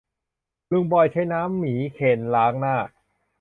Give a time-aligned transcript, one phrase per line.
[0.71, 2.75] ลุงบอยใช้น้ำหมีเคนล้างหน้า